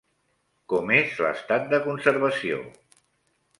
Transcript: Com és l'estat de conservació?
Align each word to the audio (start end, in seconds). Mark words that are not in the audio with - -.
Com 0.73 0.93
és 0.95 1.19
l'estat 1.25 1.69
de 1.75 1.81
conservació? 1.85 2.61